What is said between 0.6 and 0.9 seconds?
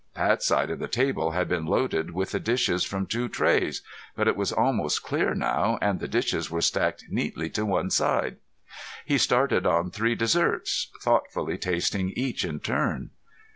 of the